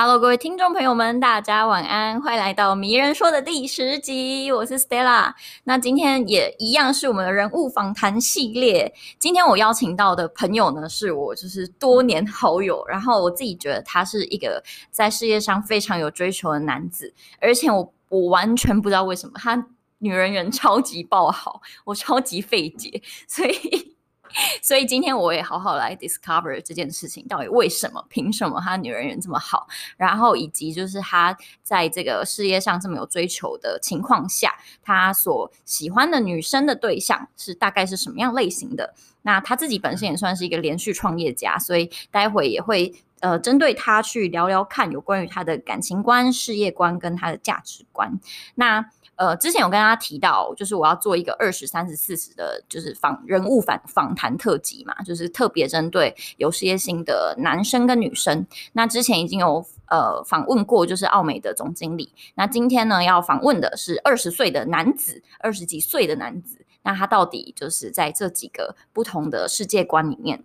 [0.00, 5.34] Hello，各位听众朋友们，大家晚安，欢迎来到迷人说的第十集，我是 Stella。
[5.64, 8.94] 那今天也一样是我们的人物访谈系列。
[9.18, 14.62] 今天我邀请到的朋友呢，是我就是多年好友，然后我自己觉得他是一个
[14.92, 19.66] 在事业上非常有追求的男子，而且我我完全不知道为什么他
[19.98, 23.97] 女人缘超级爆好，我超级费解，所以。
[24.62, 28.04] 所以今天我也好好来 discover 这件事情，到底为什么？
[28.08, 29.66] 凭什么他女人缘这么好？
[29.96, 38.94] 然后以及就是他在这个事业上这么有追求的情况下，他所喜欢的女生的对象是大概是什么样类型的？
[39.22, 48.18] 那他自己本身也算是一个连续创业家，所以待会也会呃针对他去聊聊看有关于他的感情观、事业观跟他的价值观。
[48.54, 48.90] 那。
[49.18, 58.46] 呃，之前有跟大家提到，就是我要做一个二十三十四十的，就是访人物访访谈特辑嘛，就是特别针对有事业心的男生跟女生。
[58.74, 62.14] 那之前已经有呃访问过，就是奥美的总经理。
[62.36, 66.64] 那今天呢，要访问的是二十岁的男子，二十几岁的男子。
[66.84, 70.44] 那他到底就是在这几个不同的世界观里面，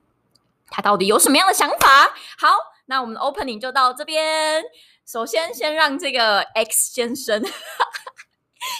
[0.68, 1.88] 他到底有什么样的想法？
[2.40, 2.48] 好，
[2.88, 4.64] 那我们的 opening 就到这边。
[5.06, 7.44] 首先，先让这个 X 先生。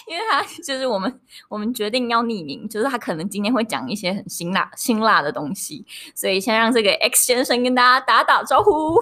[0.06, 8.96] 因为他就是我们，我们决定要匿名，就是他可能今天会讲一些很辛辣、辛辣的东西，所以先让这个 X 先生跟大家打打招呼。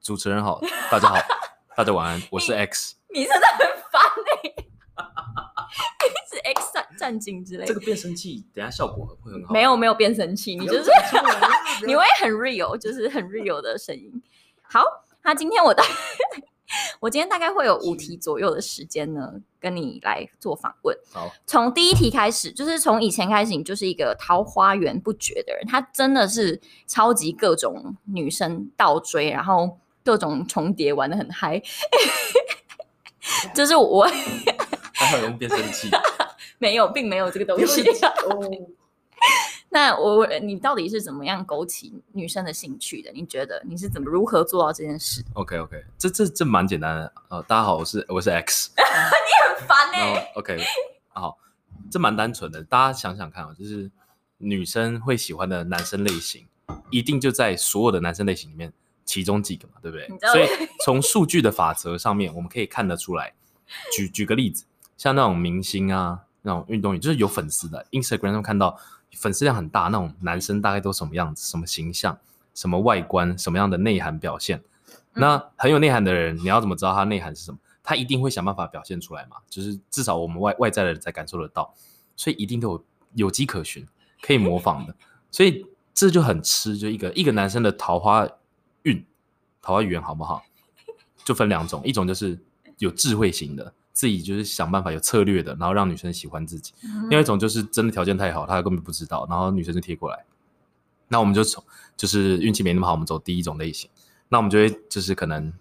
[0.00, 1.16] 主持人好，大家好，
[1.76, 2.96] 大家晚安，我是 X。
[3.12, 4.54] 你，你真的很烦哎、欸，
[6.08, 7.66] 你是 X 战战警之类的。
[7.66, 9.52] 这个变声器等下效果会很好。
[9.52, 10.90] 没有没有变声器，你就是
[11.86, 14.22] 你会很 real，就是很 real 的声音。
[14.62, 14.82] 好，
[15.22, 15.84] 那今天我大。
[17.00, 20.96] 我今天大概会有五题左右的时间呢，跟你来做访问。
[21.12, 25.66] 好，从第一题开始，就是从以前开始，你就是一个桃花源不绝的人。
[25.66, 31.62] 他真的是超级各种女生倒追，然后各种重叠玩的很嗨。
[33.54, 34.04] 就是我，
[34.94, 35.88] 还会用变声器？
[36.58, 37.84] 没有，并没有这个东西。
[39.72, 43.12] 那我你到底是怎么样勾起女生的兴趣的？
[43.12, 47.12] 你觉得你是怎么如何做到这件事？OK OK，这这这蛮简单的。
[47.28, 48.72] 呃，大家好，我是我是 X。
[48.76, 48.82] 你
[49.60, 50.32] 很烦哎、欸。
[50.36, 50.58] OK，
[51.08, 51.36] 好，
[51.90, 52.62] 这蛮单纯的。
[52.64, 53.90] 大家想想看啊，就是
[54.38, 56.46] 女生会喜欢的男生类型，
[56.90, 58.72] 一定就在所有的男生类型里面
[59.04, 60.08] 其中几个嘛，对不对？
[60.32, 60.48] 所以
[60.84, 63.34] 从数据的法则上面，我们可以看得出来。
[63.94, 64.64] 举举个例子，
[64.96, 68.78] 像那种明星啊，那种运动员，就是有粉丝的，Instagram 上看到。
[69.16, 71.44] 粉丝量很大那种男生大概都什么样子？
[71.44, 72.16] 什么形象？
[72.54, 73.36] 什么外观？
[73.36, 74.62] 什么样的内涵表现？
[74.86, 77.58] 嗯、那很有内涵的人，你要怎么知道他内涵是什么？
[77.90, 79.38] 他一定会想办法表现出来嘛。
[79.48, 81.74] 就是至少我们外外在的人才感受得到，
[82.14, 82.84] 所以一定都有
[83.14, 83.84] 有迹可循，
[84.22, 84.94] 可以模仿的。
[85.32, 88.28] 所以这就很吃，就一个一个男生的桃花
[88.82, 89.04] 运、
[89.60, 90.44] 桃花源好不好？
[91.24, 92.38] 就分两种，一种就是
[92.78, 93.74] 有智慧型的。
[93.92, 96.72] 自己就是想办法有策略的，然后让女生喜欢自己。
[97.10, 100.24] 另外一种就是真的条件太好，他根本不知道，然后女生就贴过来。
[101.08, 101.62] 那我们就从
[101.96, 103.90] 就是运气没那么好，我们走第一种类型。
[104.28, 105.52] 那我们就会就是可能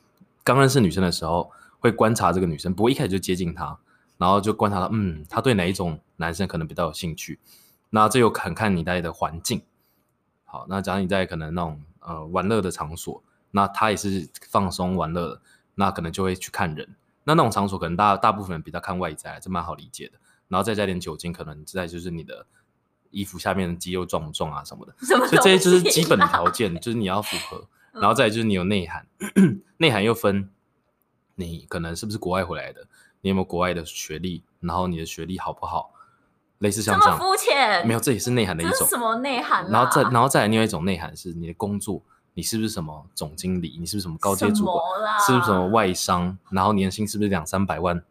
[0.43, 3.77] 刚认识女生的时候，会观察这个女生，不会一开始就接近她，
[4.17, 7.39] 然后就观察她，嗯，她对哪一种男生可能比较有兴趣。
[7.89, 9.61] 那这又很看你在的环境。
[10.45, 15.41] 好，那假如你在可能那种呃玩乐的场所，那他也是放松玩乐的，
[15.75, 16.95] 那可能就会去看人。
[17.23, 20.13] 那那种场所可能大大部分人比较看外在，这蛮好理解的。
[20.47, 22.45] 然后再加点酒精，可能再就是你的
[23.11, 24.95] 衣服下面的肌肉壮不壮啊什么的。
[25.01, 25.27] 什么？
[25.27, 27.67] 所以这些就是基本的条件，就是你要符合。
[27.93, 29.07] 然后再来就是你有内涵，
[29.77, 30.49] 内涵又分
[31.45, 32.85] 你可能是不是国外回来的，
[33.21, 35.91] 你有没有国外的学历，然后你的学历好不好？
[36.59, 37.17] 类似像这样。
[37.17, 37.87] 这么肤浅？
[37.87, 38.87] 没有，这也是内涵的一种。
[38.87, 39.65] 什么内涵？
[39.71, 42.01] 然后再然后再来另外一种内涵是你的工作。
[42.33, 43.77] 你是不是什么总经理？
[43.79, 44.77] 你是不是什么高阶主管？
[45.25, 46.37] 是不是什么外商？
[46.49, 48.01] 然后年薪是不是两三百万，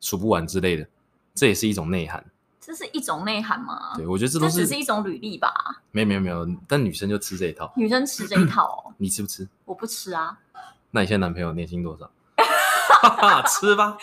[0.00, 0.86] 数不完之类的？
[1.34, 2.24] 这也是一种内涵。
[2.60, 3.94] 这是一种内涵吗？
[3.96, 5.52] 对，我觉得这都是这只是一种履历吧。
[5.92, 7.72] 没有没有没有，但女生就吃这一套。
[7.76, 8.94] 女生吃这一套哦。
[8.98, 9.48] 你吃不吃？
[9.64, 10.38] 我不吃啊。
[10.90, 12.10] 那你现在男朋友年薪多少？
[13.46, 13.96] 吃吧。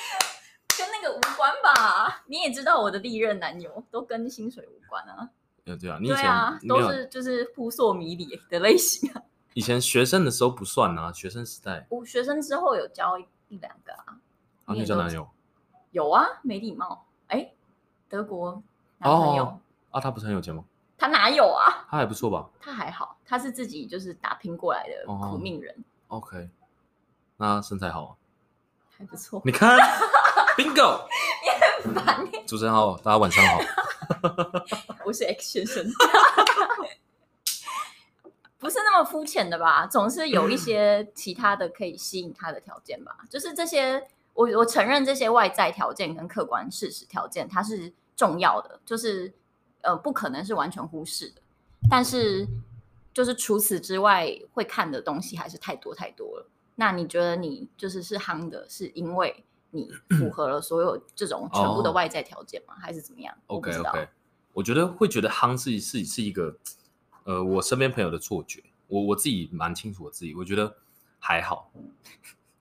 [0.77, 2.23] 跟那个无关吧？
[2.27, 5.29] 你也知道我的历任男友都跟薪水无关啊。
[5.63, 9.21] 对啊，你以前啊，都是就是扑朔迷离的类型啊。
[9.53, 11.85] 以前学生的时候不算啊，学生时代。
[11.89, 14.17] 我学生之后有交一两个啊。
[14.65, 15.27] 啊，你交男友？
[15.91, 17.05] 有啊，没礼貌。
[17.27, 17.51] 哎，
[18.07, 18.61] 德国
[18.99, 19.43] 男朋友。
[19.43, 19.59] 哦，
[19.91, 20.63] 啊，他不是很有钱吗？
[20.97, 21.85] 他哪有啊？
[21.89, 22.49] 他还不错吧？
[22.59, 25.75] 他还好，他是自己就是打拼过来的苦命人。
[26.07, 26.49] 哦，OK，
[27.35, 28.15] 那身材好啊？
[28.97, 29.39] 还不错。
[29.45, 29.77] 你看
[30.57, 31.05] ，Bingo，
[31.43, 32.43] 你很烦欸。
[32.47, 33.59] 主持人好，大家晚上好。
[35.05, 35.85] 我是 X 先生。
[38.57, 39.85] 不是那么肤浅的吧？
[39.85, 43.15] 总是有一些其他的可以吸引他的条件吧？
[43.29, 44.03] 就是这些，
[44.33, 49.31] 我我承认这些外在条件跟客观事实条件它是重要的，就是
[49.81, 51.41] 呃不可能是完全忽视的。
[51.87, 52.47] 但是
[53.13, 56.49] 就是除此之外，会看的东西还是太多太多了。
[56.79, 62.73] 那你觉得你就是是夯的，是因为你 符合了所有这种全部的外在条件吗？
[62.75, 64.07] 哦、还是怎么样？OK OK，
[64.53, 66.55] 我觉得会觉得夯是是是一个。
[67.23, 70.77] 呃，我身边朋友的错觉，我我自己蛮清楚我自己，我觉得
[71.19, 71.69] 还好。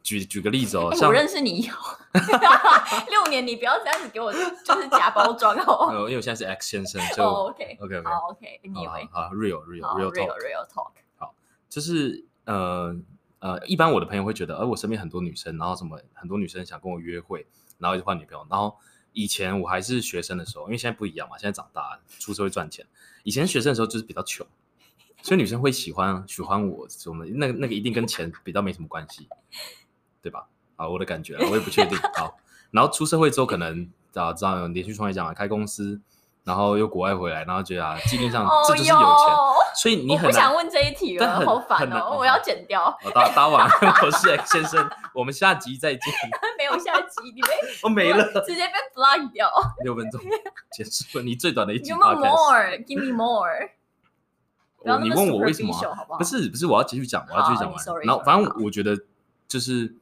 [0.02, 1.72] 举举个例子哦，欸、像我认识你有
[3.08, 5.86] 六年，你不要这样子给我就是假包装哦。
[6.02, 11.32] 因为我现在是 X 先生，就、oh, OK OK OK 好 OK，你以为好 Real Real Real Talk Real Talk 好，
[11.68, 12.92] 就是呃
[13.38, 17.46] 呃，一般我的朋友会觉得，呃，我身边很多女生，然后什么很多女生想跟我约会，
[17.78, 18.76] 然后一直换女朋友，然后
[19.12, 22.86] 以前我还是学生的时候，因为现在不一样嘛，现在长大出社会赚钱。
[23.24, 24.46] 以前学生的时候就是比较穷，
[25.22, 27.24] 所以女生会喜欢喜欢我什么？
[27.26, 29.28] 那那个一定跟钱比较没什么关系，
[30.22, 30.48] 对吧？
[30.76, 31.98] 啊，我的感觉，我也不确定。
[32.16, 32.38] 好，
[32.70, 36.00] 然后出社会之后，可能啊，知道有连续创业讲开公司，
[36.46, 39.02] 然后又国外回来，然后觉得啊，基本上这就是有钱。
[39.02, 42.96] 哦、所以你很想问这一题了，好烦哦，我要剪掉。
[43.12, 43.68] 打打完，
[44.00, 46.14] 我是 X 先生，我们下集再见。
[46.56, 47.48] 没有下集，你被
[47.82, 49.50] 我没了，直接被 block 掉。
[49.82, 50.20] 六分钟
[50.70, 51.92] 结束了，你最短的一集。
[51.92, 53.70] Give more？Give me more。
[55.02, 55.74] 你问我为什么？
[56.16, 57.76] 不是不是，我要继续讲，我要继续讲完。
[57.82, 58.96] Sorry, 然后反正我觉得
[59.48, 59.92] 就是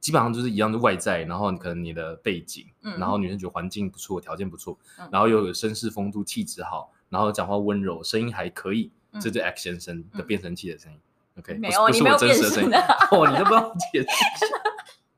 [0.00, 10.98] 基本上就是一样的外在，然后你可能你的背景，嗯、然后女生觉得环境不错，条件不错，嗯、然后又有绅士风度，气质好，然后讲话温柔，声音还可以，嗯、这就是 X 先生的变声器的声音。
[11.34, 12.70] 嗯、OK，没有，不是我真实的声音。
[13.10, 14.08] 哦，你都不要解释。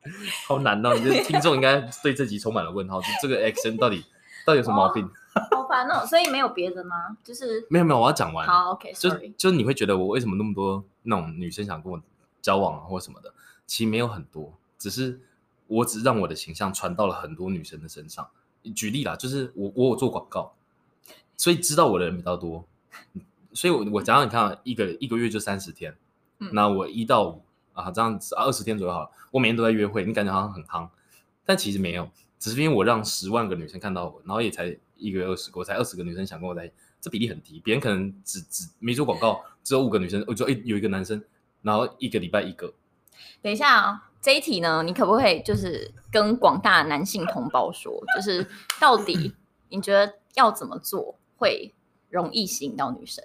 [0.49, 0.95] 好难哦！
[0.95, 4.03] 你的听众应该对这集充满了问号，就这个 X 到底
[4.47, 5.09] 到底有什么毛病？
[5.53, 6.05] 好烦哦！
[6.07, 7.19] 所以没有别的吗？
[7.23, 8.49] 就是没有没有，我要讲完。
[8.49, 12.01] 好，OK，就就你会觉得我为什么那么多那种女生想跟我
[12.41, 13.33] 交往啊，或什么的？
[13.67, 15.21] 其实没有很多，只是
[15.69, 18.29] 我只让我的形象传到了很多女生的身上。
[18.75, 20.53] 举例啦，就是我我有做广告，
[21.37, 22.65] 所以知道我的人比较多。
[23.53, 25.95] 所以我我假如你看一个一个月就三十天，
[26.39, 27.43] 那我一到五。
[27.73, 29.11] 啊，这样子二十天左右好了。
[29.31, 30.89] 我每天都在约会，你感觉好像很夯，
[31.47, 37.61] 但其实没有，只是因为我让十万个女生看到我，然后也才一个月二十个，我才二十个女生想跟我在一起，这比例很低。
[37.61, 41.23] 别人可能只只没做广告，只有五个女生，我就有一个男生，
[41.63, 42.75] 然后一个礼拜一个。
[43.41, 48.47] 等一下啊，这一题呢，你可不可以就是跟广大男性同胞说，就是
[48.81, 49.35] 到底
[49.69, 51.75] 你觉得要怎么做会
[52.09, 53.25] 容易吸引到女生？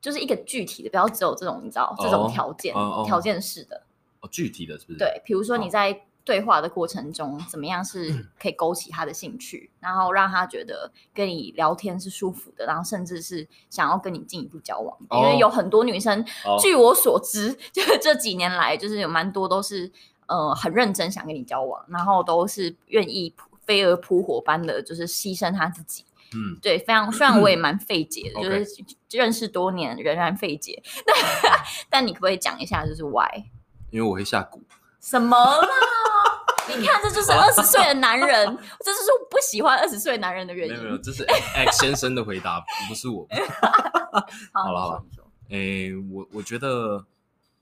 [0.00, 2.72] 就是一个具体的，不要只有这种你知道这种条件
[3.04, 3.82] 条件式的
[4.20, 4.98] 哦，具体的是不是？
[4.98, 14.98] 对，比如说你在对话的过程中，怎么样是可以勾起他的兴趣，然后让他觉得跟你聊天是舒服的，然后甚至是想要跟你进一步交往。
[15.12, 16.24] 因为有很多女生，
[16.60, 19.90] 据我所知，就是这几年来，就是有蛮多都是
[20.26, 23.32] 呃很认真想跟你交往，然后都是愿意
[23.64, 26.04] 飞蛾扑火般的就是牺牲他自己。
[26.34, 30.82] 嗯，对，非常，虽然我也 蛮费解的，就是认识多年仍然费解。
[31.88, 33.44] 但你可不可以讲一下，就是 why？
[33.90, 34.60] 因为我会下蛊。
[35.00, 35.68] 什么啦？
[36.68, 38.46] 你看，这就是二十岁的男人，
[38.84, 40.74] 这就是我不喜欢二十岁男人的原因。
[40.74, 43.26] 没有，没有，这是 X 先生的回答，不是我。
[44.52, 45.04] 好了好了，
[45.50, 47.04] 哎，我我觉得。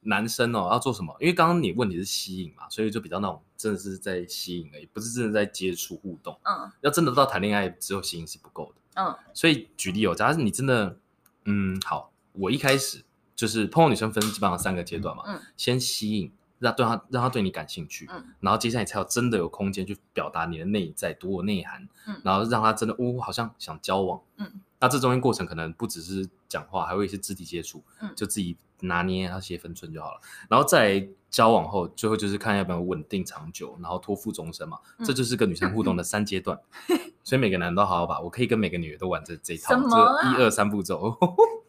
[0.06, 1.16] 男生哦，要做什么？
[1.18, 6.38] 因为刚刚你问题是吸引嘛，所以就比较那种真的是在吸引而已，不是真的在接触互动。
[6.42, 9.02] 嗯，要真的到谈恋爱，只有吸引是不够的。
[9.02, 10.98] 嗯，所以举例哦，假如你真的，
[11.46, 13.02] 嗯，好，我一开始
[13.34, 15.22] 就是碰到女生分基本上三个阶段嘛。
[15.26, 16.30] 嗯，先吸引，
[16.64, 18.08] 让对他让他对你感兴趣。
[18.10, 21.86] 嗯，然后接下来才有真的有空间去表达你的内在多有内涵。
[22.06, 24.20] 嗯，然后让他真的哦，好像想交往。
[24.38, 24.60] 嗯。
[24.80, 30.20] 那这中间过程可能不只是讲话，还会一些肢体接触，嗯，就自己拿捏那些分寸就好了。
[30.48, 34.78] 然后再交往后，最后就是看要不要稳定长久，然后托付终身嘛。
[34.98, 36.58] 嗯、这就是跟女生互动的 三阶段。
[36.90, 41.16] 嗯、所以每个男人都好好把，我可以跟每个女人都玩这这一套，这一二三步骤。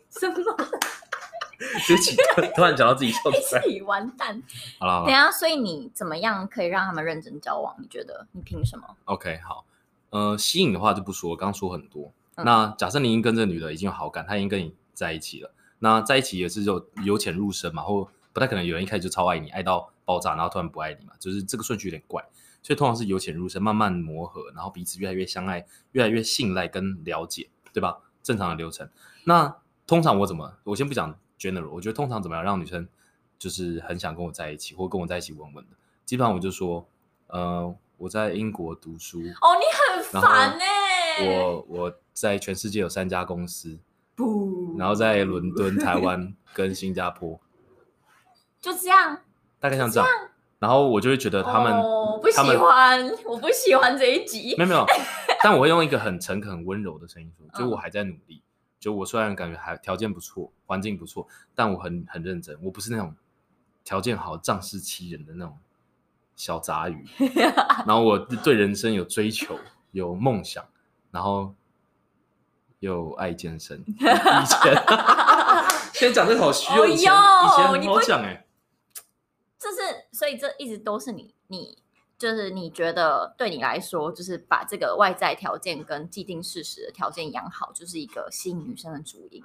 [0.10, 0.36] 什么？
[1.58, 2.16] 对不起，
[2.56, 4.42] 突然讲到自己笑出来，完蛋。
[4.80, 7.76] 好了等下，所以你怎么样可以让他们认真交往？
[7.80, 9.66] 你觉得你凭什么？OK，好，
[10.10, 12.12] 呃，吸引的话就不说，刚刚说很多。
[12.38, 22.22] 那假设你已经跟这个女的已经有好感，她已经跟你在一起了，那在一起也是就由浅入深嘛，或不太可能有人一开始就超爱你，爱到爆炸，然后突然不爱你嘛，就是这个顺序有点怪，
[22.62, 28.00] 所以通常是由浅入深，慢慢磨合，然后彼此越来越相爱，越来越信赖跟了解，对吧？
[28.22, 28.90] 正常的流程。
[29.24, 29.56] 那
[29.88, 32.88] 通常我怎么，我先不讲 general，我觉得通常怎么样让女生
[33.38, 35.76] 就是很想跟我在一起，或跟我在一起稳稳的，
[36.06, 36.88] 基本上我就说，
[37.28, 39.20] 呃，我在英国读书。
[39.20, 39.66] 哦，你
[39.96, 40.64] 很烦呢、
[41.18, 41.40] 欸。
[41.40, 43.80] 我我在全世界有三家公司，
[44.16, 47.40] 不，然后在伦敦、台湾 跟新加坡，
[48.60, 49.20] 就这样，
[49.60, 50.10] 大概像这样。
[50.60, 54.56] 然后我就会觉得他们，哦、不喜欢，我不喜欢这一集。
[54.58, 54.86] 没有没 有，
[55.44, 58.42] 但我会用一个很诚恳、很温柔的声音说，就我还在努力。
[58.42, 58.55] 嗯、
[58.86, 62.56] 就我虽然感觉还条件不错，环境不错，但我很很认真。
[62.62, 63.16] 我不是那种
[63.84, 65.58] 条件好、仗势欺人的那种
[66.36, 67.04] 小杂鱼。
[67.88, 69.58] 然后我对人生有追求，
[69.90, 70.64] 有梦想，
[71.10, 71.52] 然后
[72.78, 73.84] 又爱健身。
[73.90, 74.84] 以前，
[75.92, 78.46] 现在讲这个好虚哦，以前以前很好讲哎。
[79.58, 79.78] 这是，
[80.12, 81.80] 所以这一直都是你，你
[82.18, 89.44] 就是你觉得对你来说，就是把这个外在条件跟既定事实的条件养好，就是一个吸引女生的主因。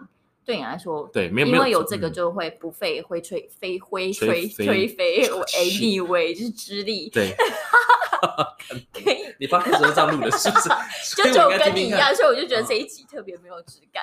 [0.51, 5.23] 对你来说，对，没有，因为有这个就会不费灰吹飞灰吹吹飞
[5.55, 7.09] ，anyway 就是之力。
[7.11, 7.33] 对
[8.93, 9.31] 可以。
[9.39, 10.69] 你发开始这样录的是不是？
[11.17, 14.03] 就就跟你一样，所以我就觉得这一集特别没有质感。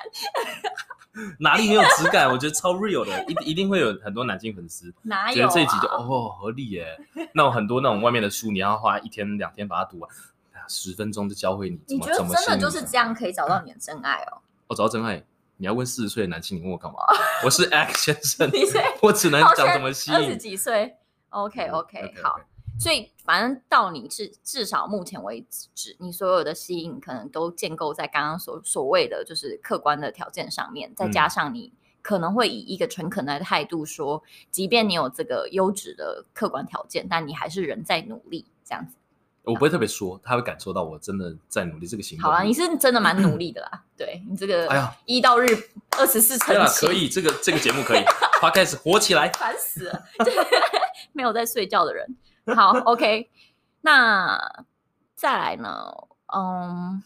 [1.38, 2.30] 哪里没有质感？
[2.32, 6.98] 我觉得超 real 的，一一定会有很多男性粉丝，哪有觉得这一集就哦合理耶。
[7.34, 10.10] 那种很多那种外面的书，你要花一天两天把它读完，
[10.66, 11.78] 十分钟就教会你。
[11.86, 14.40] 你觉得真的就是这样可以找到你的真爱哦？
[14.68, 15.22] 我找到真爱，
[15.58, 16.98] 你要问四十岁的男性，你问我干嘛？
[17.44, 18.50] 我是 X 先生，
[19.02, 20.16] 我只能讲怎么吸引。
[20.16, 20.96] 二十几岁
[21.30, 22.40] ，OK OK，好。
[22.78, 31.72] 所以，反正到你至至少目前为止，你所有的吸引可能都建构在刚刚所所谓的就是客观的条件上面，再加上你
[32.02, 34.22] 可能会以一个诚恳的态度说，
[34.52, 38.94] 即便你有这个优质的客观条件，但你还是人在努力这样子。
[39.48, 42.22] 我不会特别说，他会感受到我真的在努力这个行为。
[42.22, 43.82] 好啊，你是真的蛮努 力的啦。
[43.96, 45.46] 对你这个，哎呀，一到日
[45.98, 48.04] 二十四层，可以，这个这个节目可以，
[48.40, 50.04] 他开始火起来，烦死了，
[51.12, 52.16] 没有在睡觉的人。
[52.54, 53.28] 好，OK，
[53.82, 54.64] 那
[55.14, 55.90] 再来呢？
[56.34, 57.02] 嗯，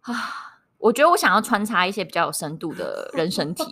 [0.00, 3.64] 啊，我觉得我想要穿插一些比较有深度的人生题。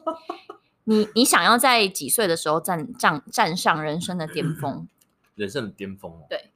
[0.85, 4.89] 你你想要在几岁的时候站站站上人生的巅峰？
[5.35, 6.27] 人生的巅峰哦？
[6.29, 6.50] 对。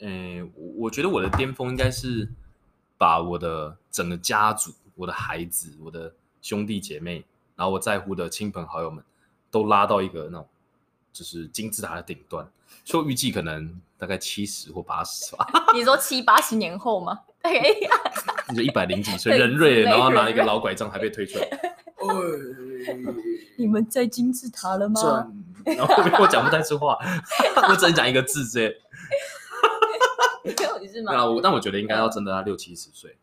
[0.00, 2.28] 嗯，我觉得我的巅峰应该是
[2.96, 7.24] 把我的整个家族、我的孩子、我的兄弟姐妹，
[7.56, 9.04] 然后我在乎的亲朋好友们，
[9.50, 10.48] 都拉到一个那种
[11.12, 12.48] 就是金字塔的顶端。
[12.84, 15.46] 就预计可能大概七十或八十吧。
[15.74, 17.20] 你说七八十年后吗？
[17.42, 17.60] 对，
[18.48, 21.48] 你就一百零几岁，人瑞，然后拿一个老拐杖还被推出来。
[23.58, 25.30] 你们在金字塔了吗？
[25.64, 26.96] 然后我讲不太出话，
[27.68, 28.44] 我只能讲一个字
[30.44, 30.78] 啫。
[30.80, 31.12] 你是吗？
[31.12, 33.16] 那我但我觉得应该要真的要六七十岁，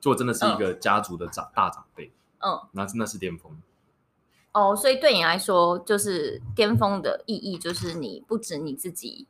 [0.00, 2.12] 就我真的是一个家族的长大长辈。
[2.40, 3.56] 嗯，那真的是巅峰。
[4.52, 9.26] 哦，所以对你来说，就是巅峰的意义，就是你不止你自己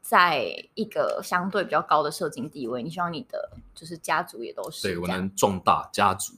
[0.00, 4.82] 在一个相对比较高的社经地位，你希望你的就是家族也都是。
[4.82, 6.34] 对，我能壮大家族，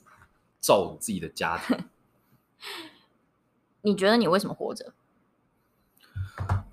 [0.61, 1.77] 造自己的家庭。
[3.83, 4.93] 你觉得你为什么活着？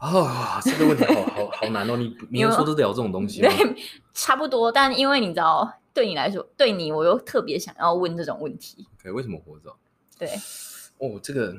[0.01, 1.95] 啊、哦，这个问题好好好难哦！
[1.95, 3.49] 你你说得了这种东西 吗？
[3.55, 3.75] 对，
[4.15, 4.71] 差不多。
[4.71, 8.87] 但因为你知道，对你来说，对你，我又特别想要问这种问题。
[9.03, 9.75] 对，为什么活着？
[10.17, 10.27] 对。
[10.97, 11.55] 哦，这个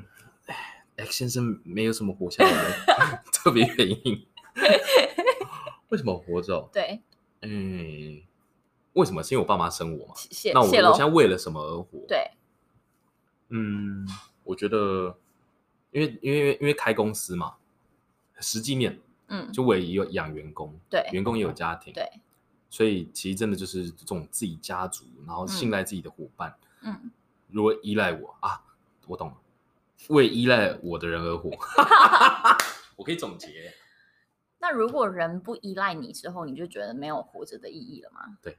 [0.96, 4.26] X 先生没有什么活下来的 特别原因。
[5.90, 6.68] 为什么活着？
[6.72, 7.00] 对，
[7.42, 8.22] 嗯，
[8.94, 9.22] 为什么？
[9.22, 10.14] 是因为我爸妈生我嘛？
[10.16, 12.04] 谢那我我现在为了什么而活？
[12.08, 12.32] 对，
[13.50, 14.04] 嗯，
[14.42, 15.16] 我觉得，
[15.92, 17.54] 因为因为因为开公司嘛，
[18.42, 22.06] 实际面，嗯，就我也有养员工，对，员工也有家庭，对，
[22.68, 27.10] 所以其实真的就是这种自己家族，然后信赖自己的伙伴，嗯，
[27.48, 28.60] 如果依赖我啊。
[29.08, 29.34] 我懂了，
[30.10, 31.50] 为依赖我的人而活，
[32.94, 33.74] 我可以总结。
[34.60, 38.38] 那如果人不依赖你之后，你就觉得没有活着的意义了吗？
[38.40, 38.56] 对，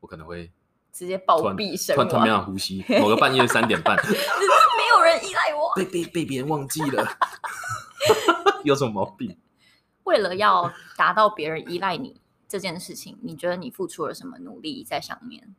[0.00, 0.50] 我可能会
[0.90, 7.04] 直接暴毙身亡，突然没有呼吸，某个半夜三点半， 没有人依赖我，被被被别人忘记了，
[8.64, 9.36] 有什么毛病？
[10.04, 15.54] 为了要达到别人依赖你这件事情，你觉得你付出了什么努力在上面？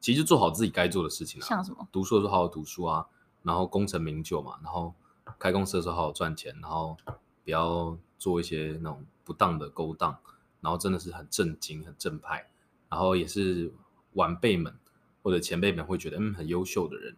[0.00, 1.88] 其实就做好自己该做的事情啊，像什么？
[1.92, 3.06] 读书的时候好好读书啊。
[3.42, 4.94] 然后功成名就嘛，然后
[5.38, 6.96] 开公司的时候好好赚钱，然后
[7.44, 10.18] 不要做一些那种不当的勾当，
[10.62, 12.48] 然后真的是很正经、很正派，
[12.88, 13.70] 然后也是
[14.14, 14.74] 晚辈们
[15.22, 17.14] 或者前辈们会觉得嗯很优秀的人，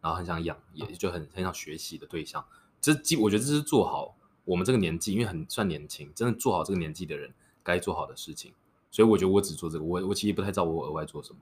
[0.00, 2.44] 然后很想养，也就很很想学习的对象。
[2.80, 4.16] 这基我觉得这是做好
[4.48, 7.30] 我们这个年纪，因为很算年轻，真的做好这个年纪的人
[7.62, 8.52] 该做好的事情。
[8.90, 11.38] 所以我觉得我只做这个，我我其实不太知道我额外做什么。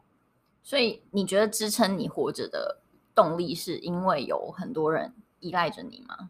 [0.63, 2.81] 所以你觉得支撑你活着的？
[3.15, 6.29] 动力是因为有很多人依赖着你吗？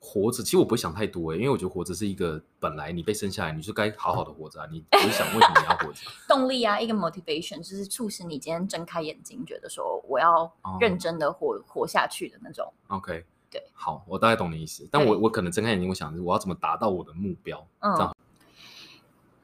[0.00, 4.66] 活着，其实我不会想太多诶，因为我觉得活着是一个本来你被生下来，你就该好好的活着啊。
[4.72, 6.00] 你不是想为什么你要活着？
[6.26, 12.72] 动力啊，一个 motivation 就是促使你今天睁开眼睛，觉得说我要认真的活、哦、活下去的那种。
[12.88, 13.24] OK，
[13.54, 14.88] 对，好，我大概懂你意思。
[14.90, 17.64] 但我我可能睁开眼睛，我想我要怎么达到我的目标？
[17.78, 18.16] 嗯，这样。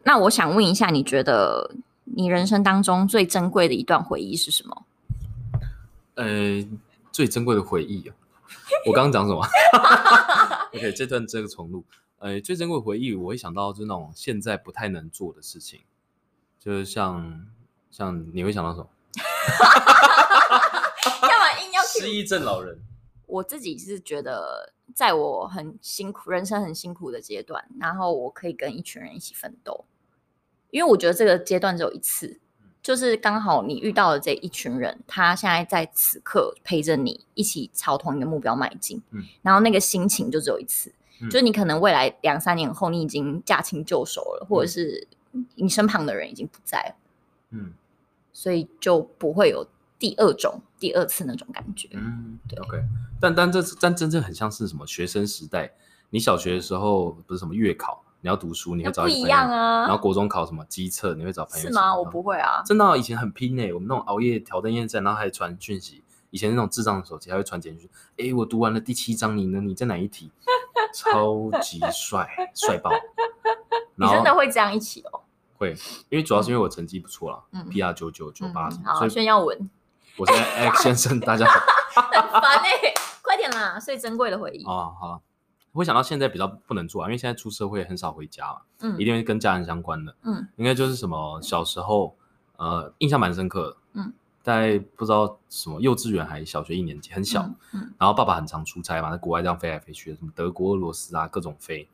[0.02, 4.85] 那我想问一下，你觉得你人生当中最珍贵的一段回忆是什么？
[6.17, 6.67] 呃，
[7.12, 8.17] 最珍贵的回忆啊。
[8.85, 9.47] 我刚刚讲什么？
[10.75, 11.85] OK，这段这个重录。
[12.19, 15.83] 呃，最珍贵的回忆，我会想到就是那种现在不太能做的事情，
[16.59, 17.47] 就是像
[17.93, 18.88] 像你会想到什么？
[21.21, 22.76] 干嘛硬要失忆症老人？
[23.30, 29.84] 我自己是觉得，在我很辛苦、人生很辛苦的阶段，然后我可以跟一群人一起奋斗，
[30.70, 32.40] 因为我觉得这个阶段只有一次。
[32.82, 45.06] 就是刚好你遇到的这一群人，他现在在此刻陪着你一起朝同一个目标迈进，嗯，然后那个心情就只有一次，嗯，就是你可能未来两三年后你已经驾轻就熟了，嗯，或者是
[45.56, 46.94] 你身旁的人已经不在了，
[47.50, 47.75] 嗯，
[48.32, 49.66] 所以就不会有
[50.00, 52.83] 第二种、第二次那种感觉，嗯，对，OK，
[53.21, 55.73] 但但这但真正很像是什么学生时代，
[56.11, 58.02] 你小学的时候不是什么月考。
[58.23, 59.87] 你要读书，你会找一,一样啊。
[59.87, 61.66] 然后国中考什么机测，你会找朋友。
[61.66, 61.97] 是吗？
[61.97, 62.62] 我不会啊。
[62.66, 63.73] 真的、啊，以前很拼诶、欸。
[63.73, 66.04] 我们那种熬夜挑灯夜战，然后还传讯息。
[66.28, 67.88] 以前那种智障的手机还会传简讯。
[68.19, 69.59] 哎，我读完了第七章，你呢？
[69.62, 70.30] 你在哪一题？
[70.92, 72.90] 超级帅，帅爆！
[73.95, 75.23] 你真的会这样一起哦？
[75.57, 75.75] 会，
[76.11, 77.42] 因为主要是因为我成绩不错啦。
[77.52, 77.64] 嗯。
[77.71, 78.69] PR 九九九八。
[78.85, 79.71] 好，炫耀文。
[80.21, 81.59] 我是 X 先生，大家好。
[82.12, 83.81] 很烦哎，快点啦！
[83.81, 84.62] 最珍贵的回忆。
[84.67, 85.23] 哦，好。
[85.73, 92.15] 会想到现在比较不能做啊，因为现在出社会很少回家嘛，嗯，一定会跟家人相关的，嗯，应该就是什么小时候，
[92.59, 94.12] 呃，印象蛮深刻的，嗯，
[94.43, 101.89] 在不知道什么幼稚园还是小学一年级，很小，嗯，嗯，然后爸爸很常出差嘛，在国外这样飞来飞去的，什么德国、俄罗斯啊，各种飞，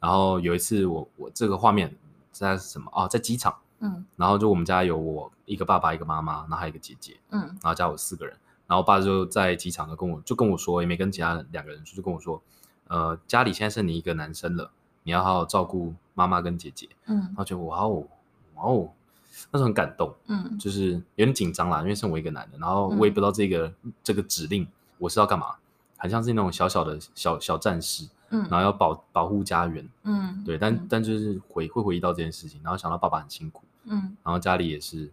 [0.00, 1.94] 然后有一次我我这个画面
[2.32, 8.36] 在什么啊，在机场，嗯，然后就我们家有我一个爸爸一个妈妈，然后还有一个姐姐，嗯，然后家有四个人，
[8.66, 12.42] 然后爸就在机场就跟我就跟我说，也没跟其他两个人说，就跟我说。
[12.88, 14.70] 呃，家里现在剩你一个男生了，
[15.02, 16.88] 你要好好照顾妈妈跟姐姐。
[17.06, 18.06] 嗯，然后觉得哇哦，
[18.54, 18.88] 哇哦，
[19.50, 20.14] 那时候很感动。
[20.28, 24.64] 嗯，就是有点紧张啦，因为剩我一个男的，然后我也不知道这个、嗯、这个指令
[24.98, 25.56] 我是要干嘛，
[25.96, 28.08] 很像是那种小小的小小战士。
[28.30, 29.88] 嗯，然后要保保护家园。
[30.02, 33.62] 嗯，对，但、嗯、但就是回会回忆到这件事情，然后想到爸爸很辛苦。
[33.84, 35.12] 嗯，然后家里也是，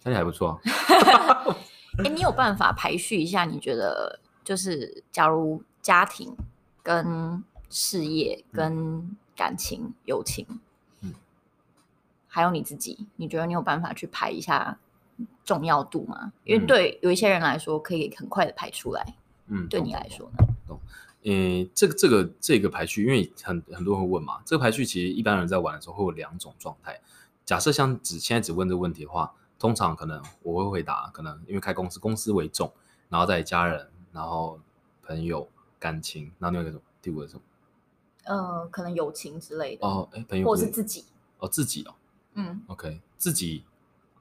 [0.00, 0.60] 家里还不错。
[0.64, 3.44] 哎、欸，你有办法排序一下？
[3.44, 5.62] 你觉得就是假如。
[5.82, 6.36] 家庭、
[6.82, 10.44] 跟事业、跟感情、嗯、友情，
[11.00, 11.14] 嗯，
[12.26, 14.76] 还有你自己，你觉得你有办法去排一下
[15.44, 16.18] 重要度吗？
[16.24, 19.14] 嗯、因为对有一些人来说，可以很快的排出来。
[19.46, 20.45] 嗯，对你来说呢？
[21.26, 21.34] 懂。
[21.34, 27.00] 嗯，这个这个这个排序，因为很很多人会问嘛，这个排序其实一般人在玩的时候会有两种状态。
[27.44, 32.72] 假设像只现在只问这个问题的话，通常可能我会回答，可能因为开公司，公司为重，
[33.08, 34.60] 然后再家人，然后
[35.02, 35.48] 朋友。
[35.78, 36.82] 感情，然后另外一个什么？
[37.02, 37.42] 第五个是什么？
[38.24, 41.04] 呃，可能友情之类的哦，哎，朋友或是自己
[41.38, 41.94] 哦，自己哦，
[42.32, 43.62] 嗯，OK，自己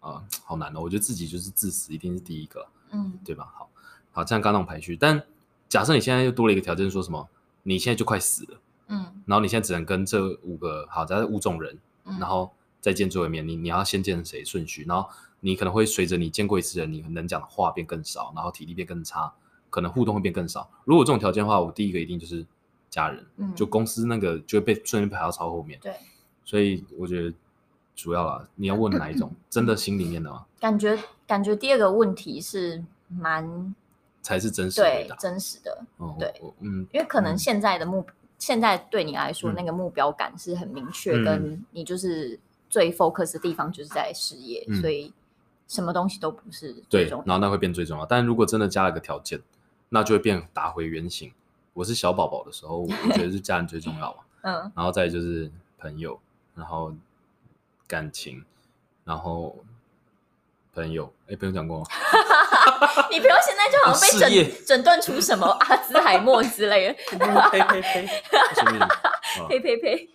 [0.02, 3.50] 啊、呃，好难哦，我觉得自己就是自私，一定是第一个，嗯，对吧？
[3.56, 3.70] 好，
[4.12, 5.24] 好，这样刚刚那种排序，但
[5.70, 7.28] 假设你现在又多了一个条件，说什么？
[7.64, 12.52] 你现在就快死了，嗯，然后你现在只能跟这五个好，假设五种人，嗯、然后
[12.82, 14.86] 再见最后一面，你你要先见谁顺序？
[14.88, 19.34] 然后你可能会随着你见过一次人，你能讲的话变更少，然后体力变更差。
[19.72, 20.70] 可能互动会变更少。
[20.86, 22.46] 如果这种条件的话，我第一个一定就是
[22.90, 25.78] 家人，嗯，就公司那个就会被顺便排到超后面。
[25.82, 25.94] 对，
[26.46, 27.36] 所以我觉得
[27.94, 29.30] 主要啦，你要问哪一种？
[29.50, 30.46] 真的心里面的吗？
[30.62, 30.98] 感觉
[31.28, 33.76] 感觉第二个问题是蛮
[34.26, 35.86] 才是真实的，对，真实的，
[36.18, 38.04] 对，嗯，因为可能现在的目，
[38.40, 45.14] 现在对你来说那个目标感是很明确，跟你就是最 focus 的地方就是在事业，所以
[45.68, 48.06] 什么东西都不是最重要，对，然后那会变最重要。
[48.08, 49.40] 但如果真的加了个条件。
[49.90, 51.32] 那就会变打回原形。
[51.74, 54.24] 我是小宝宝的时候，我觉得是家人最重要嘛。
[54.42, 56.20] 嗯，然后再就是朋友，
[56.56, 56.92] 然后
[57.88, 58.44] 感情，
[59.04, 59.64] 然后
[60.74, 61.14] 朋友。
[61.28, 61.86] 哎，朋友讲过吗？
[63.12, 66.94] 你不要现在就好像被诊业诊断出什么阿兹海默之类的。
[67.52, 68.08] 呸呸呸！
[69.48, 70.10] 呸呸呸！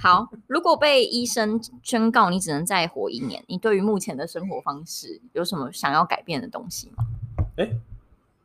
[0.00, 7.04] 好，如果被医生宣告你只能再活一年，你对于目前的生活方式有什么想要改变的东西吗？
[7.56, 7.70] 哎。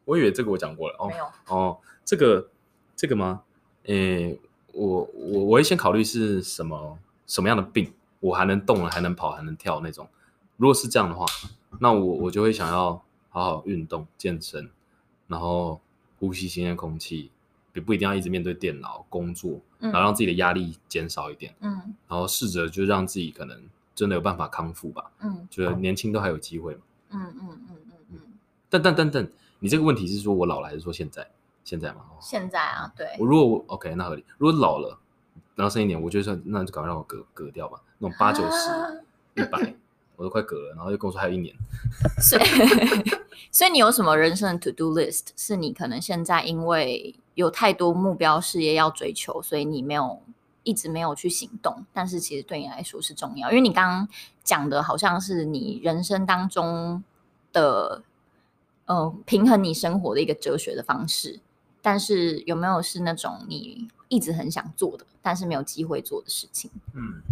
[0.04, 2.50] 我以为这个我讲过了哦，没有哦，这个
[2.96, 3.44] 这个吗？
[3.86, 4.38] 诶，
[4.74, 10.10] 我我我会先考虑是什么什么样的病，我还能动了，还能跑，还能跳那种。
[10.58, 11.24] 如果是这样的话，
[11.80, 14.70] 那我我就会想要好好运动健身，
[15.28, 15.80] 然后
[16.20, 17.32] 呼吸新鲜空气，
[17.74, 23.62] 也不一定要一直面对电脑工作，然后让自己的压力减少一点，嗯，然后试着就让自己可能
[23.96, 26.82] 真的有办法康复吧，嗯，觉得年轻都还有机会嘛，
[27.12, 28.20] 嗯嗯嗯嗯嗯。
[28.70, 29.28] 但但但但，
[29.60, 31.28] 你这个问题是说我老了还是说现在？
[31.64, 32.02] 现在吗？
[32.20, 33.08] 现在啊，对。
[33.20, 34.26] 我如果我 OK，那合理。
[34.40, 34.98] 如果老了，
[35.56, 37.80] 然后剩一点，我就说那就赶快让我割割掉吧。
[38.00, 39.04] 那种八九十、
[39.36, 39.76] 一百，
[40.22, 41.52] 我都快嗝了，然后就跟我说还有一年。
[42.22, 42.44] 所以，
[43.52, 45.30] 所以你有什么人生的 to do list？
[45.36, 50.22] 是你可能现在因为有太多目标事业要追求，所以你没有
[50.62, 51.84] 一直没有去行动。
[51.92, 54.08] 但是其实对你来说是重要，因为你刚刚
[54.44, 57.04] 讲的好像是你人生当中
[57.52, 58.04] 的，
[58.86, 61.40] 呃，平衡你生活的一个哲学的方式。
[61.82, 66.70] 但是有没有是那种你一直很想做的，但是没有机会做的事情？
[66.94, 67.24] 嗯，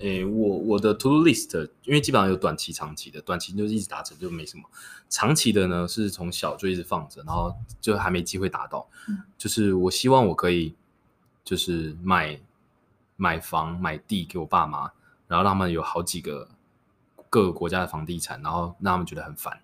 [0.00, 4.64] 诶、欸，我我的 to do list，因为基本上有短期、长期的，短期就是一直达成就没什么，
[5.08, 8.88] 长期的呢是从小就一直放着，然后就还没机会达到。
[9.08, 10.74] 嗯，就是我希望我可以，
[11.44, 12.40] 就是买
[13.16, 14.90] 买房买地给我爸妈，
[15.28, 16.48] 然后让他们有好几个
[17.28, 19.60] 各个国家的房地产，然后让他们觉得很烦。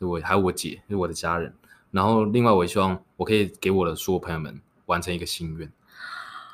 [0.00, 1.52] 就我还有我姐，就是我的家人。
[1.90, 5.70] 然后，另外，我也希望我可以给我的所有朋友们完成一个心愿，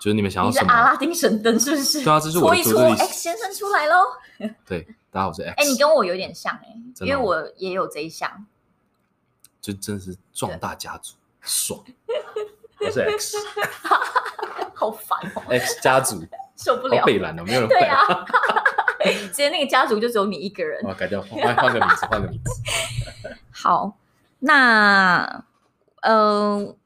[0.06, 0.72] 就是你们想要什么？
[0.72, 2.04] 阿拉丁神灯是不是？
[2.04, 2.94] 对啊，这是我的做的。
[2.94, 4.04] X 先生出来喽！
[4.64, 5.54] 对，大家好，我是 X。
[5.56, 8.46] 哎，你跟我有点像哎，因为我也有这一项。
[9.60, 11.82] 就真的是壮大家族，爽！
[12.78, 13.36] 我是 X，
[14.72, 15.42] 好烦哦。
[15.48, 16.24] X 家族
[16.56, 17.74] 受不了，被拦了，没有人会。
[17.74, 18.24] 对啊，
[19.32, 20.80] 其实那个家族就只有你一个人。
[20.84, 23.36] 我改掉，换换个名字，换个名字。
[23.50, 23.98] 好。
[24.38, 25.44] 那，
[26.02, 26.76] 呃，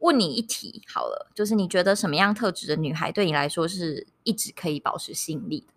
[0.00, 5.72] 问你一题好了，就是你觉得什么样特质的女孩对你来说是一直可以保持吸引力的？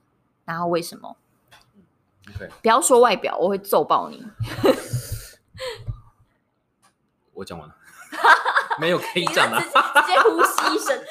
[0.46, 1.18] 然后为什么
[2.62, 4.26] 不要说外表，我会揍爆你。
[7.34, 7.76] 我讲完了，
[8.80, 9.68] 没有可以讲了，直
[10.08, 11.04] 接呼吸一声，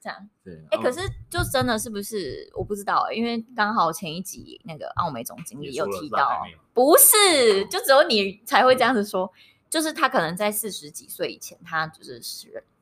[0.00, 0.28] 这样。
[0.42, 2.50] 对，哎、欸，可是就真的是不是？
[2.54, 6.42] 我不知道，因为刚好前一集那个奥美总经理有提到。
[6.72, 9.30] 不是，就只有你才会这样子说。
[9.76, 12.18] 就是他可能在四十几岁以前，他就是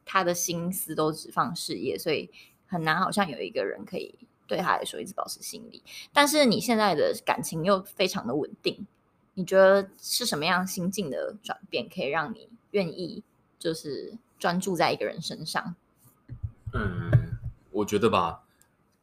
[0.05, 2.31] 他的心思都只放事业，所以
[2.69, 4.15] 很难好像有一个人可以
[4.47, 5.83] 对他来说一直保持心理。
[6.13, 8.87] 但是你现在的感情又非常的稳定，
[9.35, 13.25] 你觉得是什么样心境的转变可以让你愿意
[13.59, 15.75] 就是专注在一个人身上？
[16.75, 17.11] 嗯，
[17.73, 18.45] 我觉得吧，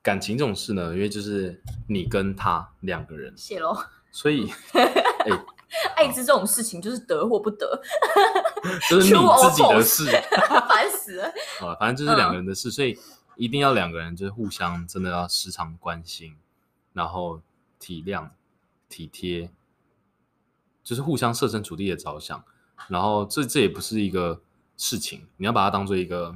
[0.02, 3.78] 感情这种事呢，因为就是你跟他两个人，谢喽。
[4.14, 5.46] 所以， 欸、
[5.96, 7.82] 爱滋这种事情就是得或不得，
[8.90, 10.06] 就是你 自己的事，
[10.68, 11.28] 烦死了。
[11.62, 12.98] 啊，反正就是两个人的事，嗯、所以
[13.36, 16.36] 一定要两个人就是互相真的要时常关心，
[16.94, 17.42] 然后
[17.80, 18.30] 体谅、
[18.90, 19.50] 体贴，
[20.84, 22.44] 就是互相设身处地的着想。
[22.88, 24.42] 然后这这也不是一个
[24.78, 26.36] 事情，你要把它当做一个，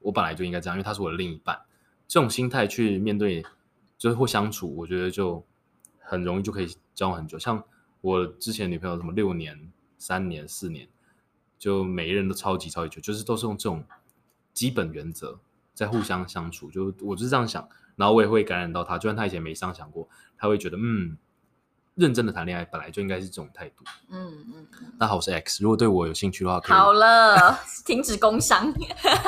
[0.00, 1.60] 我本来就应该这样，因为他是我的另一半，
[2.06, 3.44] 这种心态去面对，
[3.98, 5.44] 就是或相处，我觉得就。
[6.08, 7.60] 很容易就可以交往很久，像
[8.06, 10.88] 我之前女朋友什么六年、三年、四年，
[11.58, 13.84] 就每一人都超级超级久，就是都是用这种
[14.54, 15.40] 基本原则
[15.74, 16.70] 在互相相处。
[16.70, 21.16] 就我就是这样想，然后我也会感染到他，就算他以前没这样想过，他会觉得嗯，
[21.96, 23.82] 认真的谈恋爱本来就应该是这种态度。
[24.08, 24.66] 嗯嗯。
[25.00, 28.72] 那好，我是 X，如果对我有兴趣的话可以，好了，停止工商。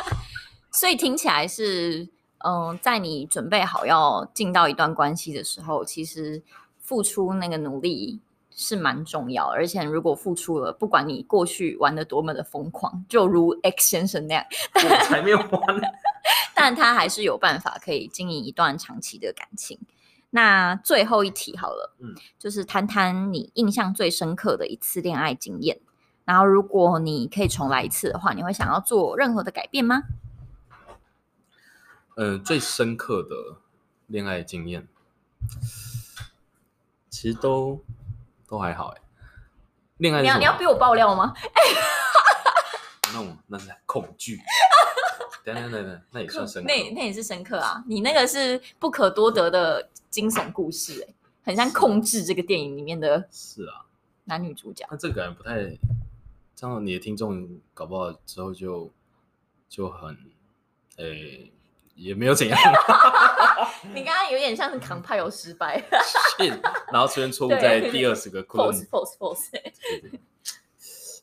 [0.71, 2.09] 所以听起来是
[2.45, 6.45] 嗯、呃，在你准备好要进到一段关系的时候，其实。
[6.81, 8.19] 付出那个努力
[8.61, 14.45] 是蛮重要，而且如果付出了，不管你过去玩的多么的疯狂，就如 X 先生那样，
[14.75, 15.81] 我才没有玩，
[16.57, 19.79] 但他还是有办法可以经营一段长期的感情。
[20.31, 25.81] 那最后一题好了，嗯，就是谈谈你印象最深刻的一次恋爱经验。
[26.25, 30.03] 然后，如果你可以重来一次的话，你会想要做任何的改变吗？
[32.17, 33.61] 呃，最深刻的
[34.09, 34.89] 恋爱经验。
[37.09, 37.83] 其实都
[38.49, 39.01] 都还好哎，
[39.99, 41.35] 恋爱你要你要逼我爆料吗？
[43.13, 44.39] 那我那是恐惧，
[45.45, 47.83] 等等等等，那也算深刻，那那也是深刻啊！
[47.87, 53.87] 你那个是不可多得的惊悚故事哎，很像控制这个电影里面的，是啊，
[54.25, 54.87] 男女主角。
[54.91, 55.79] 那这个感觉不太，
[56.55, 58.93] 这样你的听众搞不好之后就
[59.69, 60.17] 就很
[60.97, 61.53] 诶。
[61.99, 62.59] 也没有怎样，
[63.93, 65.83] 你刚刚有点像是扛派有失败，
[66.93, 69.49] 然后出现错误在第二十个 false false false，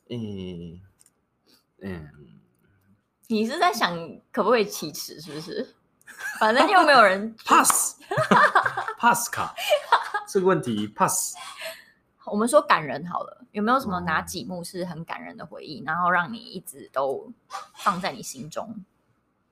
[0.09, 0.81] 嗯
[1.81, 2.09] 嗯，
[3.27, 3.97] 你是在想
[4.31, 5.73] 可不可以启齿是不是？
[6.39, 7.95] 反正又没有人 pass
[8.99, 9.55] pass 卡。
[10.27, 11.35] 这个问题 pass，
[12.25, 17.31] 我们说感人好了，有没有什么哪几幕是很感人的回忆，然后让你一直都
[17.75, 18.83] 放在你心中，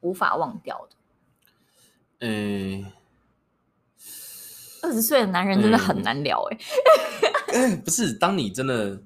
[0.01, 0.95] 无法忘掉的？
[2.25, 2.89] 嗯，
[4.81, 6.57] 二十岁的男人真的很难聊哎、
[7.53, 7.75] 欸。
[7.83, 8.97] 不是，当你真的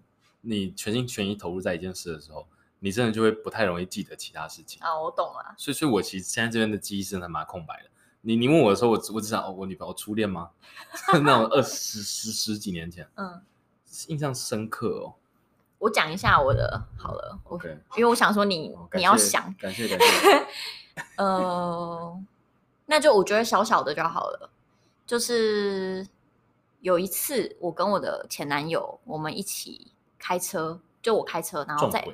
[0.41, 4.95] 你全心全意投入在一件事的时候，你真的就会不太容易记得其他事情啊。
[5.01, 5.55] 我懂了。
[5.57, 7.89] 所以，所以我其实现在这边的记忆是还蛮空白的。
[8.21, 10.51] 你你问我的时候，我我只想哦，我女朋友初恋吗？
[11.23, 13.41] 那种二十十十几年前，嗯，
[14.09, 15.15] 印象深刻哦。
[15.79, 20.47] 我讲一下我的好了，OK，因为我想说你你要想，感谢感谢。
[21.17, 22.23] 呃，
[22.87, 24.49] 那就我觉得小小的就好了。
[25.05, 26.05] 就是
[26.79, 32.05] 有一次，我跟我的前男友，我们一起开车，就我开车，然后在，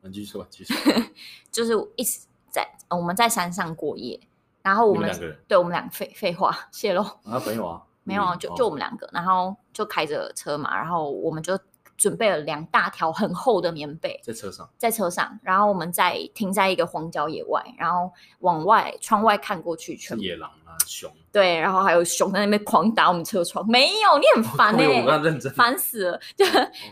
[0.00, 0.72] 你继续说，继续。
[1.50, 4.20] 就是一直在我们在山上过夜。
[4.62, 11.58] 然后我们，们两个人，对我们俩废废话泄露啊，朋友啊，没有啊，就就我们两个，然后就开着车嘛，然后我们就
[11.96, 26.44] 准备了两大条很厚的棉被在车上，在车上，然后我们在停在一个荒郊野外，然后往外窗外看过去，全野狼啊，熊，对，然后还有熊在那边狂打我们车窗，没有，你很烦 哎、欸，我刚认真，烦死了，就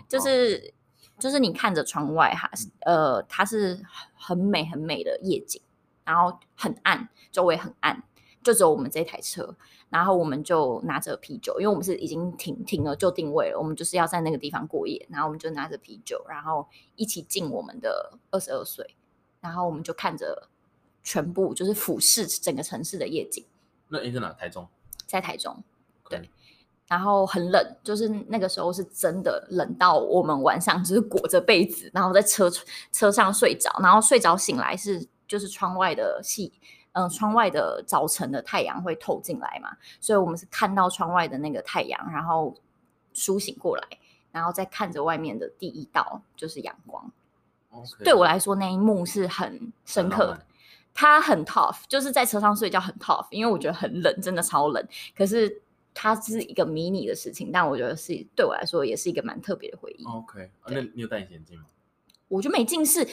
[0.09, 0.73] 就是
[1.19, 3.81] 就是你看着窗外哈，呃，它是
[4.15, 5.61] 很美很美的夜景。
[6.05, 8.03] 然后很暗，周围很暗，
[8.43, 9.55] 就只有我们这台车。
[9.93, 13.59] 然后我们就拿着啤酒，因为我们是已经停停了，就定位了。
[13.59, 15.07] 我们就是要在那个地方过夜。
[15.11, 18.97] 然后我们就拿着啤酒，然后一起敬我们的二十二岁。
[19.41, 20.49] 然后我们就看着
[21.03, 23.45] 全部就是俯视整个城市的夜景。
[23.89, 24.33] 那你在哪？
[24.33, 24.67] 台中？
[25.07, 25.63] 在台中。
[26.09, 26.31] 对。
[26.89, 32.51] 然后很冷，就是那个时候是真的冷到我们晚上就是裹着被子，然后在车
[32.91, 35.07] 车上睡着，然后睡着醒来是。
[35.29, 36.53] 就是窗外的夕，
[36.93, 42.55] 嗯、呃，窗外的早晨的太阳会透进来嘛，所以我们是看到窗外的那个太阳，然后
[43.13, 43.83] 苏醒过来，
[44.31, 47.11] 然后再看着外面的第一道就是阳光。
[47.71, 48.05] Okay.
[48.05, 50.47] 对我来说那一幕是很深刻的，
[50.93, 54.87] 它很 tough，就是在车上睡觉很 tough，因为我觉得很冷，真的超冷。
[55.17, 55.63] 可是
[55.95, 60.05] 它是一个迷你的事情，但我觉得是对我来说也是一个蛮特别的回忆。
[60.05, 61.65] OK，那你有戴隐形眼镜吗？
[62.33, 63.07] 我就没近视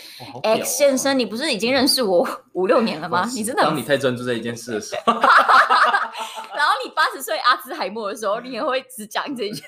[0.44, 3.26] ，X 先生，你不是已经认识我 五六年了吗？
[3.36, 5.12] 你真的，当你太专注在一件事的时候，
[6.56, 9.62] 然后你八十岁阿兹海默的时候，你也会只讲这一句。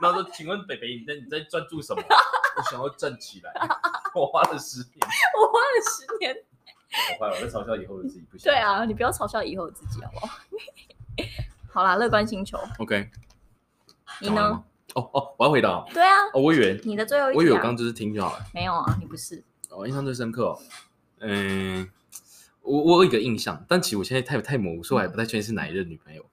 [0.00, 2.02] 然后说，请问北北，你在你在专注什么？
[2.56, 3.52] 我想要站起来，
[4.16, 4.98] 我花了十年，
[5.38, 6.36] 我花了十年，
[7.20, 8.50] 我坏了，我在嘲笑以后的自己不行。
[8.50, 10.28] 对啊，你不要嘲笑以后的自己好不好？
[11.72, 13.08] 好啦，乐观星球，OK，
[14.20, 14.60] 你呢？
[14.96, 15.84] 哦哦，我要回答。
[15.92, 18.44] 对啊，哦，我以为你的最后一，我以为我刚刚就是听就好了。
[18.54, 19.44] 没有啊，你不是。
[19.68, 20.58] 哦，印象最深刻哦。
[21.18, 21.86] 嗯，
[22.62, 26.24] 我我有一个印象，但其实我现在太太模糊，所以我还不太确定是哪一任女朋友。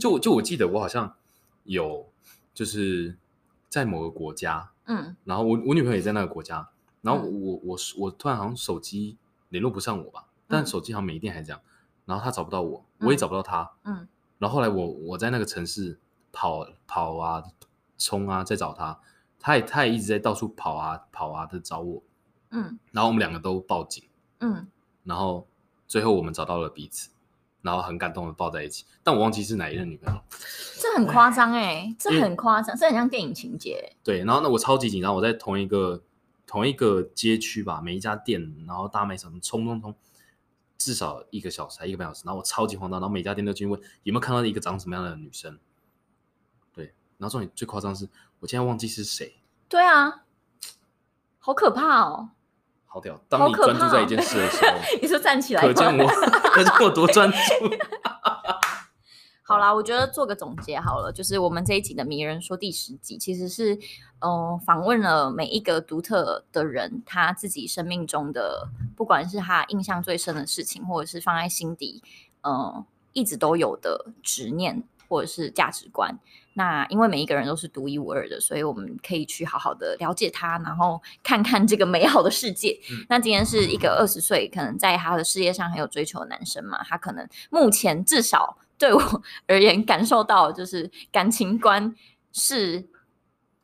[0.00, 1.14] 就就我记得我好像
[1.62, 2.08] 有
[2.52, 3.16] 就是
[3.68, 6.68] 在某个国家，嗯，然后我我女朋友也在那个国家，
[7.02, 9.16] 然后我我我突然好像手机
[9.50, 11.60] 联络不上我吧，但手机好像没电还这样，
[12.06, 15.98] 然后她找不到我，我也找不到她，嗯，然后后来我我在那个城市
[16.32, 17.44] 跑跑啊。
[18.00, 18.42] 冲啊！
[18.42, 18.98] 在找他，
[19.38, 22.02] 他也他也一直在到处跑啊跑啊的找我，
[22.50, 24.02] 嗯，然后我们两个都报警，
[24.38, 24.66] 嗯，
[25.04, 25.46] 然后
[25.86, 27.10] 最后我们找到了彼此，
[27.60, 30.20] 然后很感动的抱在一起，但我忘记是哪一任女朋友，
[30.80, 33.94] 这很夸张哎，这很夸张，这很像电影情节。
[34.02, 36.02] 对，然后那我超级紧张，我在同一个
[36.46, 39.94] 同一个街区吧，每一家店，然后大卖场冲冲冲，
[40.78, 45.58] 至少一个小时还一个半小时，然后我超级慌张，然后每家店都去问有没有看到一个长什么样的女生。
[47.20, 48.08] 然后重点最夸张的是，
[48.40, 49.36] 我竟然忘记是谁。
[49.68, 50.22] 对啊，
[51.38, 52.30] 好可怕哦！
[52.86, 53.20] 好屌！
[53.28, 56.08] 当你专注在一件事的时候， 你说站起来，可见我，
[56.50, 57.38] 可见我多专注。
[59.44, 63.74] 好啦，我觉得做个总结好了，就是我们这一集的迷人说第十集，其实是
[64.20, 72.02] 嗯、呃、访问了每一个独特的人，他自己生命中的，不管是他印象最深的事情，或者是放在心底，
[72.42, 74.82] 嗯、呃，一直都有的执念。
[75.10, 76.16] 或者是价值观，
[76.52, 82.78] 那因为每一个人都是独一无二的，所以我们可以去好好的了解他，然后看看这个美好的世界。
[82.92, 91.92] 嗯、那今天是一个二十岁，可能在他的事业上很有追求的男生嘛，他可能目前至少 对我而言感受到就是感情观
[92.32, 92.88] 是，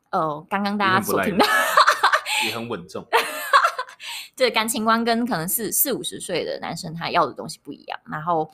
[0.09, 1.45] 呃，刚刚大家所听到
[2.45, 3.07] 也很稳重。
[4.35, 8.51] 对，感情观跟可能是四五十岁的男生他要的东西不一样，然后。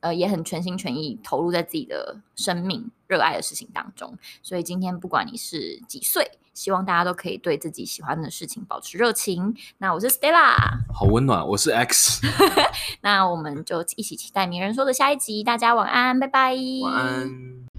[0.00, 4.16] 呃，也很全心全意投入在自己的生命、热爱的事情当中。
[4.42, 9.54] 所以今天不管你是几岁，希望大家都可以对自己喜欢的事情保持热情。
[9.78, 10.56] 那我是 Stella，
[10.92, 11.46] 好温暖。
[11.46, 12.20] 我是 X，
[13.02, 15.44] 那我们就一起期待名人说的下一集。
[15.44, 16.54] 大家晚安，拜拜。
[16.82, 17.69] 晚安。